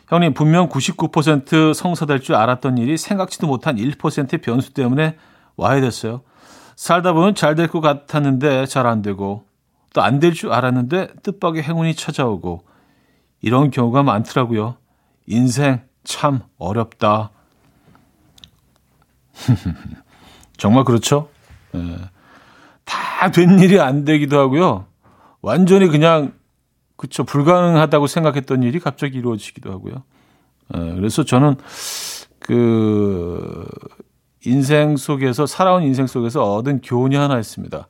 형님, 0.08 0.34
분명 0.34 0.70
99% 0.70 1.76
성사될 1.76 2.22
줄 2.22 2.34
알았던 2.34 2.80
일이 2.80 2.98
생각지도 2.98 3.46
못한 3.46 3.76
1%의 3.76 4.42
변수 4.42 4.74
때문에 4.74 5.18
와야 5.56 5.80
됐어요. 5.82 6.22
살다 6.76 7.14
보면 7.14 7.36
잘 7.36 7.54
될 7.56 7.68
것 7.68 7.80
같았는데 7.80 8.66
잘 8.66 8.88
안 8.88 9.04
되고 9.04 9.44
또 9.94 10.02
안 10.02 10.20
될 10.20 10.34
줄 10.34 10.52
알았는데 10.52 11.10
뜻밖의 11.22 11.62
행운이 11.62 11.94
찾아오고 11.94 12.64
이런 13.42 13.70
경우가 13.70 14.02
많더라고요. 14.02 14.78
인생 15.28 15.82
참 16.10 16.42
어렵다. 16.58 17.30
정말 20.58 20.84
그렇죠? 20.84 21.30
예. 21.76 21.98
다된 22.84 23.60
일이 23.60 23.80
안 23.80 24.06
되기도 24.06 24.40
하고요. 24.40 24.88
완전히 25.44 25.88
그냥 25.88 26.34
그쵸 26.98 27.24
불가능하다고 27.24 28.08
생각했던 28.08 28.64
일이 28.64 28.80
갑자기 28.80 29.20
이루어지기도 29.20 29.72
하고요. 29.72 30.04
예. 30.76 30.80
그래서 30.96 31.24
저는 31.24 31.58
그 32.40 33.68
인생 34.44 34.98
속에서 34.98 35.46
살아온 35.46 35.84
인생 35.84 36.08
속에서 36.08 36.56
얻은 36.56 36.82
교훈이 36.82 37.16
하나 37.16 37.38
있습니다. 37.38 37.88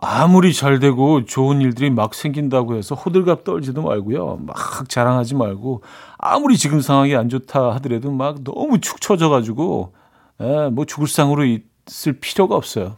아무리 0.00 0.54
잘 0.54 0.78
되고 0.78 1.24
좋은 1.24 1.60
일들이 1.60 1.90
막 1.90 2.14
생긴다고 2.14 2.76
해서 2.76 2.94
호들갑 2.94 3.42
떨지도 3.44 3.82
말고요. 3.82 4.38
막 4.46 4.88
자랑하지 4.88 5.34
말고 5.34 5.82
아무리 6.18 6.56
지금 6.56 6.80
상황이 6.80 7.16
안 7.16 7.28
좋다 7.28 7.74
하더라도 7.74 8.12
막 8.12 8.44
너무 8.44 8.80
축 8.80 9.00
처져 9.00 9.28
가지고 9.28 9.92
예, 10.40 10.68
뭐 10.70 10.84
죽을 10.84 11.08
상으로 11.08 11.44
있을 11.44 12.12
필요가 12.20 12.54
없어요. 12.54 12.96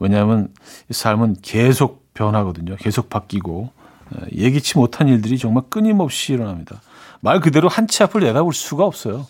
왜냐하면 0.00 0.48
삶은 0.90 1.36
계속 1.40 2.12
변하거든요. 2.14 2.74
계속 2.76 3.08
바뀌고 3.10 3.70
예, 4.16 4.44
예기치 4.44 4.76
못한 4.76 5.06
일들이 5.06 5.38
정말 5.38 5.64
끊임없이 5.70 6.32
일어납니다. 6.32 6.80
말 7.20 7.38
그대로 7.40 7.68
한 7.68 7.86
치 7.86 8.02
앞을 8.02 8.22
내다볼 8.22 8.52
수가 8.54 8.84
없어요. 8.84 9.26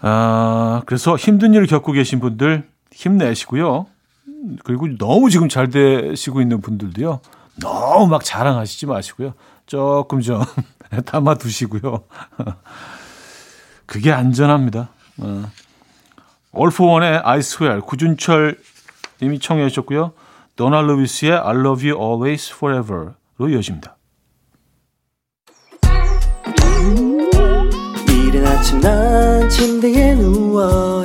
아, 0.00 0.82
그래서 0.86 1.16
힘든 1.16 1.52
일을 1.52 1.66
겪고 1.66 1.92
계신 1.92 2.20
분들 2.20 2.66
힘내시고요. 2.92 3.86
그리고 4.64 4.88
너무 4.96 5.30
지금 5.30 5.48
잘 5.48 5.68
되시고 5.68 6.40
있는 6.40 6.60
분들도요. 6.60 7.20
너무 7.60 8.06
막 8.06 8.24
자랑하시지 8.24 8.86
마시고요. 8.86 9.34
조금 9.66 10.20
좀 10.20 10.42
담아 11.06 11.34
두시고요. 11.34 12.04
그게 13.86 14.12
안전합니다. 14.12 14.90
어. 15.18 15.44
올포원의 16.52 17.20
I 17.24 17.38
swear 17.40 17.80
구준철 17.80 18.58
님이 19.22 19.38
청해 19.38 19.68
주셨고요. 19.68 20.12
도널 20.56 20.86
루비스의 20.86 21.32
I 21.32 21.56
love 21.56 21.88
you 21.90 22.00
always 22.00 22.52
forever로 22.52 23.14
이어집니다. 23.48 23.96
이른 28.08 28.46
아침 28.46 28.80
난 28.80 29.48
침대에 29.48 30.14
누워 30.14 31.04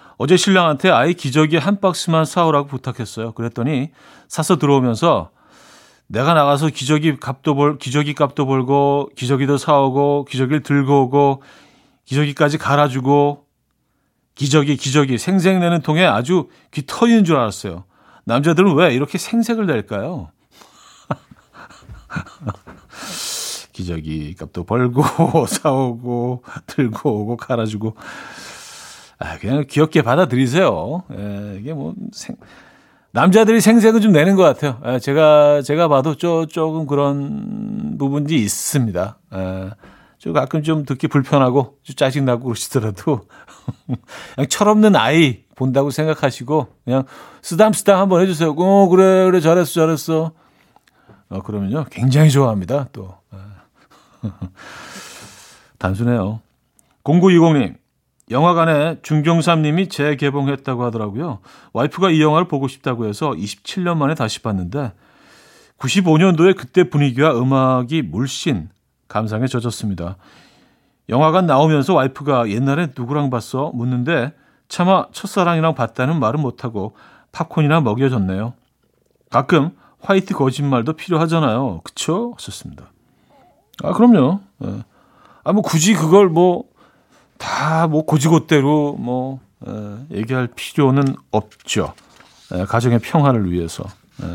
어제 0.21 0.37
신랑한테 0.37 0.91
아이 0.91 1.15
기저귀 1.15 1.57
한 1.57 1.79
박스만 1.79 2.25
사오라고 2.25 2.67
부탁했어요. 2.67 3.31
그랬더니 3.31 3.89
사서 4.27 4.59
들어오면서 4.59 5.31
내가 6.05 6.35
나가서 6.35 6.67
기저귀 6.67 7.17
값도 7.17 7.55
벌, 7.55 7.79
기저귀 7.79 8.13
값도 8.13 8.45
벌고, 8.45 9.09
기저귀도 9.15 9.57
사오고, 9.57 10.25
기저귀를 10.29 10.61
들고 10.61 11.05
오고, 11.05 11.41
기저귀까지 12.05 12.59
갈아주고, 12.59 13.47
기저귀, 14.35 14.77
기저귀, 14.77 15.17
생색 15.17 15.57
내는 15.57 15.81
통에 15.81 16.05
아주 16.05 16.49
귀 16.69 16.85
터지는 16.85 17.25
줄 17.25 17.37
알았어요. 17.37 17.85
남자들은 18.25 18.75
왜 18.75 18.93
이렇게 18.93 19.17
생색을 19.17 19.65
낼까요? 19.65 20.29
기저귀 23.73 24.35
값도 24.35 24.65
벌고 24.65 25.01
사오고 25.49 26.43
들고 26.67 27.21
오고 27.21 27.37
갈아주고 27.37 27.95
아 29.21 29.37
그냥 29.37 29.65
귀엽게 29.69 30.01
받아들이세요. 30.01 31.03
예, 31.15 31.57
이게 31.59 31.73
뭐 31.73 31.93
생, 32.11 32.35
남자들이 33.11 33.61
생색은 33.61 34.01
좀 34.01 34.11
내는 34.11 34.35
것 34.35 34.41
같아요. 34.41 34.81
예, 34.87 34.97
제가 34.99 35.61
제가 35.61 35.87
봐도 35.87 36.15
쪼, 36.15 36.47
조금 36.47 36.87
그런 36.87 37.97
부분이 37.99 38.33
있습니다. 38.33 39.19
예, 39.35 39.69
좀 40.17 40.33
가끔 40.33 40.63
좀 40.63 40.85
듣기 40.85 41.07
불편하고 41.07 41.77
좀 41.83 41.95
짜증 41.95 42.25
나고 42.25 42.45
그러시더라도 42.45 43.21
그냥 44.35 44.47
철없는 44.49 44.95
아이 44.95 45.43
본다고 45.55 45.91
생각하시고 45.91 46.67
그냥 46.83 47.03
쓰담쓰담 47.43 47.99
한번 47.99 48.21
해주세요. 48.21 48.55
어 48.57 48.87
그래 48.87 49.25
그래 49.25 49.39
잘했어 49.39 49.81
잘했어. 49.81 50.31
어 51.29 51.41
그러면요 51.43 51.85
굉장히 51.91 52.31
좋아합니다 52.31 52.87
또. 52.91 53.15
단순해요. 55.77 56.41
0920님, 57.03 57.75
영화관에 58.31 58.97
중경삼님이 59.01 59.89
재개봉했다고 59.89 60.83
하더라고요. 60.85 61.39
와이프가 61.73 62.11
이 62.11 62.21
영화를 62.21 62.47
보고 62.47 62.67
싶다고 62.67 63.05
해서 63.05 63.31
27년 63.31 63.97
만에 63.97 64.15
다시 64.15 64.41
봤는데 64.41 64.93
95년도에 65.77 66.55
그때 66.55 66.89
분위기와 66.89 67.37
음악이 67.37 68.03
물씬 68.03 68.69
감상에 69.07 69.47
젖었습니다. 69.47 70.15
영화관 71.09 71.45
나오면서 71.45 71.93
와이프가 71.93 72.49
옛날에 72.49 72.87
누구랑 72.97 73.29
봤어? 73.29 73.71
묻는데 73.73 74.33
차마 74.69 75.05
첫사랑이랑 75.11 75.75
봤다는 75.75 76.19
말은 76.19 76.39
못하고 76.39 76.95
팝콘이나 77.33 77.81
먹여줬네요. 77.81 78.53
가끔 79.29 79.71
화이트 79.99 80.33
거짓말도 80.33 80.93
필요하잖아요. 80.93 81.81
그쵸? 81.83 82.33
하셨습니다. 82.37 82.91
아, 83.83 83.91
그럼요. 83.91 84.39
예. 84.63 84.83
아, 85.43 85.51
뭐 85.51 85.61
굳이 85.61 85.93
그걸 85.93 86.29
뭐 86.29 86.63
다 87.41 87.87
뭐 87.87 88.05
고지고대로 88.05 88.95
뭐 88.99 89.39
에, 89.67 90.17
얘기할 90.17 90.47
필요는 90.55 91.15
없죠. 91.31 91.93
에, 92.53 92.65
가정의 92.65 92.99
평화를 92.99 93.51
위해서. 93.51 93.83
에, 94.21 94.25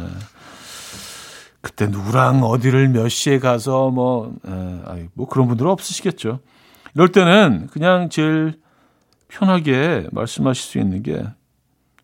그때 1.61 1.87
누구랑 1.87 2.43
어디를 2.45 2.89
몇 2.89 3.09
시에 3.09 3.39
가서 3.39 3.91
뭐, 3.91 4.35
에, 4.47 4.81
아이, 4.87 5.09
뭐 5.15 5.27
그런 5.29 5.49
분들은 5.49 5.71
없으시겠죠. 5.71 6.41
이럴 6.95 7.09
때는 7.13 7.69
그냥 7.73 8.09
제일 8.09 8.61
편하게 9.29 10.07
말씀하실 10.13 10.63
수 10.65 10.79
있는 10.79 11.03
게 11.03 11.25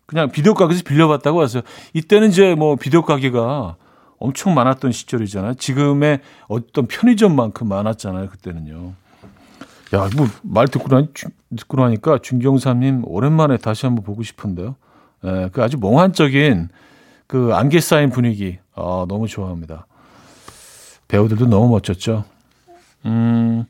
그냥 0.05 0.29
비디오 0.29 0.53
가게에서 0.53 0.83
빌려봤다고 0.83 1.41
하세요. 1.41 1.63
이때는 1.93 2.29
이제 2.29 2.55
뭐 2.55 2.75
비디오 2.75 3.01
가게가 3.03 3.75
엄청 4.19 4.53
많았던 4.53 4.91
시절이잖아요. 4.91 5.55
지금의 5.55 6.19
어떤 6.47 6.85
편의점만큼 6.87 7.67
많았잖아요. 7.67 8.29
그때는요. 8.29 8.93
야, 9.93 10.09
뭐 10.15 10.27
말 10.41 10.67
듣고 10.67 10.87
나니 10.89 11.07
듣고 11.55 11.77
나니까 11.77 12.19
준경사님 12.19 13.03
오랜만에 13.05 13.57
다시 13.57 13.85
한번 13.85 14.03
보고 14.03 14.23
싶은데요. 14.23 14.75
예, 15.25 15.49
그 15.53 15.63
아주 15.63 15.77
몽환적인 15.77 16.69
그 17.27 17.53
안개 17.53 17.79
쌓인 17.79 18.09
분위기, 18.09 18.59
아, 18.75 19.05
너무 19.07 19.27
좋아합니다. 19.27 19.85
배우들도 21.07 21.45
너무 21.47 21.69
멋졌죠. 21.69 22.25
음, 23.05 23.65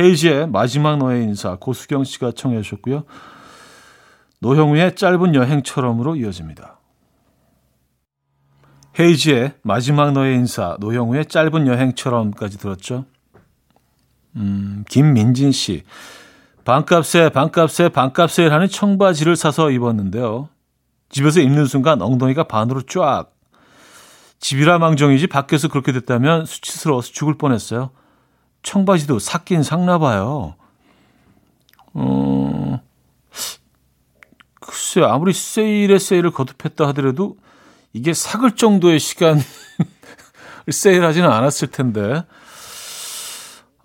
헤이지의 0.00 0.48
마지막 0.48 0.96
너의 0.98 1.24
인사 1.24 1.56
고수경 1.56 2.04
씨가 2.04 2.32
청해 2.32 2.62
주셨고요. 2.62 3.04
노형우의 4.40 4.94
짧은 4.94 5.34
여행처럼으로 5.34 6.16
이어집니다. 6.16 6.78
헤이지의 8.98 9.54
마지막 9.62 10.12
너의 10.12 10.36
인사 10.36 10.76
노형우의 10.80 11.26
짧은 11.26 11.66
여행처럼까지 11.66 12.58
들었죠. 12.58 13.04
음, 14.36 14.84
김민진 14.88 15.52
씨. 15.52 15.82
반값에 16.64 17.30
반값에 17.30 17.88
반값 17.88 18.30
세일하는 18.30 18.68
청바지를 18.68 19.36
사서 19.36 19.70
입었는데요. 19.70 20.48
집에서 21.08 21.40
입는 21.40 21.66
순간 21.66 22.02
엉덩이가 22.02 22.44
반으로 22.44 22.82
쫙. 22.82 23.30
집이라 24.40 24.78
망정이지 24.78 25.26
밖에서 25.28 25.68
그렇게 25.68 25.92
됐다면 25.92 26.44
수치스러워서 26.44 27.10
죽을 27.12 27.38
뻔했어요. 27.38 27.90
청바지도 28.62 29.18
삭긴 29.18 29.62
삭나 29.62 29.98
봐요. 29.98 30.54
어, 31.94 32.80
글쎄 34.60 35.00
아무리 35.02 35.32
세일에 35.32 35.98
세일을 35.98 36.30
거듭했다 36.30 36.86
하더라도 36.88 37.36
이게 37.92 38.12
삭을 38.12 38.52
정도의 38.56 39.00
시간을 39.00 39.42
세일하지는 40.70 41.30
않았을 41.30 41.68
텐데. 41.68 42.24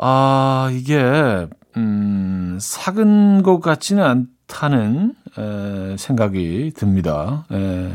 아, 0.05 0.69
이게, 0.73 1.47
음, 1.77 2.57
삭은 2.59 3.41
것 3.41 3.61
같지는 3.61 4.03
않다는 4.03 5.15
에, 5.37 5.95
생각이 5.97 6.73
듭니다. 6.75 7.45
에, 7.53 7.89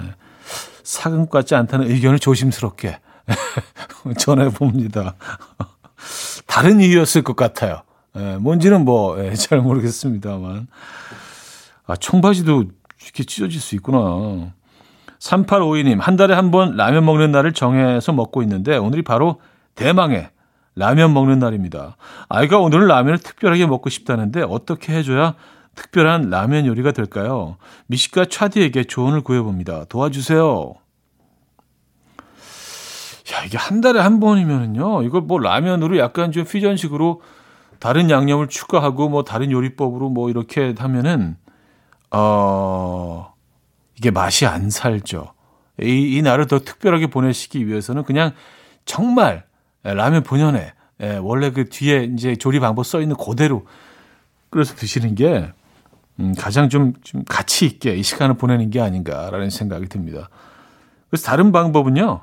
삭은 0.85 1.19
것 1.27 1.31
같지 1.31 1.55
않다는 1.55 1.91
의견을 1.91 2.19
조심스럽게 2.19 2.99
전해봅니다. 4.17 5.17
다른 6.47 6.81
이유였을 6.81 7.21
것 7.21 7.37
같아요. 7.37 7.83
에, 8.17 8.39
뭔지는 8.39 8.87
뭐, 8.87 9.19
잘 9.35 9.61
모르겠습니다만. 9.61 10.67
아, 11.87 11.95
청바지도 11.97 12.65
이렇게 13.05 13.23
찢어질 13.25 13.61
수 13.61 13.75
있구나. 13.75 14.51
3852님, 15.19 15.99
한 16.01 16.17
달에 16.17 16.33
한 16.35 16.51
번 16.51 16.75
라면 16.75 17.05
먹는 17.05 17.33
날을 17.33 17.53
정해서 17.53 18.13
먹고 18.15 18.41
있는데, 18.45 18.79
오늘이 18.79 19.03
바로 19.03 19.43
대망의 19.75 20.31
라면 20.79 21.13
먹는 21.13 21.41
날입니다. 21.41 21.97
아이가 22.29 22.59
오늘 22.59 22.87
라면을 22.87 23.19
특별하게 23.19 23.67
먹고 23.67 23.91
싶다는데, 23.91 24.43
어떻게 24.43 24.95
해줘야 24.95 25.35
특별한 25.75 26.31
라면 26.31 26.67
요리가 26.67 26.93
될까요? 26.93 27.57
미식가 27.89 28.27
차디에게 28.27 28.85
조언을 28.85 29.23
구해봅니다. 29.23 29.87
도와주세요. 29.87 30.75
야, 33.33 33.45
이게 33.45 33.59
한 33.59 33.81
달에 33.81 33.99
한 34.01 34.21
번이면은요, 34.21 35.03
이걸 35.03 35.23
뭐 35.23 35.39
라면으로 35.41 35.99
약간 35.99 36.31
좀 36.31 36.45
퓨전식으로 36.45 37.23
다른 37.81 38.09
양념을 38.09 38.49
추가하고 38.49 39.09
뭐 39.09 39.25
다른 39.25 39.51
요리법으로 39.51 40.11
뭐 40.11 40.31
이렇게 40.31 40.75
하면은, 40.79 41.37
어, 42.13 43.35
이게 43.97 44.13
맛이 44.13 44.47
안 44.47 44.71
살죠. 44.71 45.35
이, 45.83 46.17
이 46.17 46.23
날을 46.23 46.47
더 46.47 46.61
특별하게 46.61 47.09
보내시기 47.09 47.67
위해서는 47.67 48.05
그냥 48.05 48.33
정말 48.85 49.48
라면 49.83 50.23
본연에 50.23 50.73
예, 51.01 51.17
원래 51.17 51.51
그 51.51 51.69
뒤에 51.69 52.05
이제 52.13 52.37
조리 52.37 52.61
방법 52.61 52.85
써 52.85 53.01
있는 53.01 53.17
그대로 53.17 53.67
끓여서 54.51 54.75
드시는 54.75 55.15
게 55.15 55.53
음, 56.21 56.35
가장 56.37 56.69
좀, 56.69 56.95
좀 57.05 57.23
가치 57.25 57.67
있게 57.67 57.95
이 57.95 58.03
시간을 58.03 58.35
보내는 58.37 58.71
게 58.71 58.81
아닌가라는 58.81 59.51
생각이 59.51 59.87
듭니다. 59.89 60.29
그래서 61.09 61.27
다른 61.27 61.53
방법은요. 61.53 62.23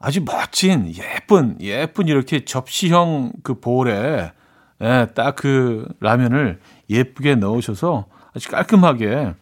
아주 0.00 0.24
멋진 0.24 0.92
예쁜 0.96 1.56
예쁜 1.60 2.08
이렇게 2.08 2.44
접시형 2.44 3.32
그 3.44 3.60
볼에 3.60 4.32
예, 4.80 5.06
딱 5.14 5.36
그 5.36 5.86
라면을 6.00 6.60
예쁘게 6.90 7.36
넣으셔서 7.36 8.06
아주 8.34 8.50
깔끔하게 8.50 9.34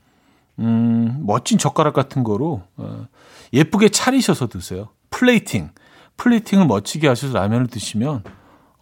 음, 0.59 1.23
멋진 1.27 1.57
젓가락 1.57 1.95
같은 1.95 2.23
거로 2.23 2.63
어, 2.77 3.07
예쁘게 3.53 3.89
차리셔서 3.89 4.49
드세요. 4.49 4.91
plating. 5.09 5.71
plating을 6.21 6.67
멋지게 6.67 7.09
하셔서 7.09 7.33
라면을 7.39 7.67
드시면 7.69 8.23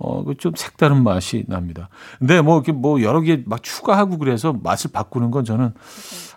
어, 0.00 0.24
그좀 0.24 0.52
색다른 0.56 1.02
맛이 1.02 1.44
납니다. 1.48 1.88
근데 2.18 2.40
뭐, 2.40 2.56
이렇게 2.56 2.72
뭐 2.72 3.02
여러 3.02 3.20
개 3.20 3.42
막 3.46 3.62
추가하고 3.62 4.18
그래서 4.18 4.52
맛을 4.52 4.90
바꾸는 4.92 5.30
건 5.30 5.44
저는 5.44 5.74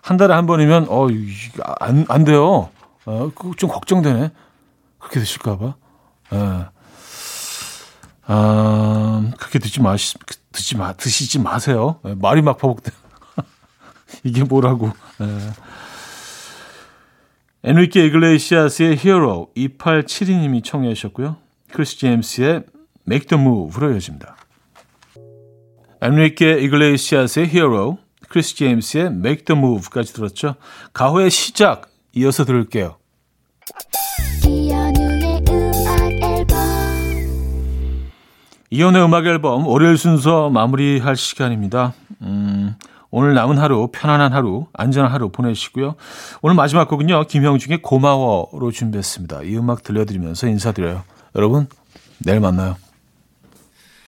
한 0.02 0.16
달에 0.16 0.34
한 0.34 0.46
번이면, 0.46 0.86
어, 0.88 1.06
안, 1.80 2.04
안 2.08 2.24
돼요. 2.24 2.70
어, 3.06 3.30
좀 3.56 3.70
걱정되네. 3.70 4.30
그렇게 4.98 5.20
드실까봐. 5.20 5.74
예. 6.34 6.66
아, 8.26 9.30
그렇게 9.38 9.58
드지 9.58 9.80
마시, 9.80 10.16
드지 10.52 10.76
마, 10.76 10.92
드시지 10.92 11.38
마세요. 11.40 12.00
예, 12.06 12.14
말이 12.14 12.42
막 12.42 12.58
버벅대. 12.58 12.90
이게 14.24 14.44
뭐라고. 14.44 14.90
예. 15.20 15.24
엔리케 17.64 18.06
이글레시아스의 18.06 18.96
Hero 18.96 19.50
2872님이 19.56 20.64
청해 20.64 20.94
주셨고요. 20.94 21.36
크리스 21.72 21.96
제임스의 21.96 22.64
Make 23.06 23.28
the 23.28 23.40
Move로 23.40 23.92
이어집니다. 23.92 24.36
엔리케 26.00 26.58
이글레시아스의 26.60 27.46
Hero, 27.46 27.98
크리스 28.28 28.56
제임스의 28.56 29.06
Make 29.06 29.44
the 29.44 29.56
Move까지 29.56 30.12
들었죠. 30.12 30.56
가호의 30.92 31.30
시작 31.30 31.88
이어서 32.14 32.44
들을게요. 32.44 32.96
이연의 38.70 39.04
음악 39.04 39.26
앨범 39.26 39.68
월요일 39.68 39.96
순서 39.98 40.50
마무리할 40.50 41.14
시간입니다. 41.14 41.94
음, 42.22 42.74
오늘 43.12 43.34
남은 43.34 43.58
하루 43.58 43.88
편안한 43.92 44.32
하루 44.32 44.66
안전한 44.72 45.12
하루 45.12 45.28
보내시고요. 45.28 45.94
오늘 46.40 46.56
마지막 46.56 46.88
곡은요. 46.88 47.24
김형중의 47.24 47.82
고마워로 47.82 48.72
준비했습니다. 48.72 49.42
이 49.42 49.56
음악 49.56 49.82
들려드리면서 49.82 50.48
인사드려요. 50.48 51.02
여러분 51.36 51.68
내일 52.18 52.40
만나요. 52.40 52.76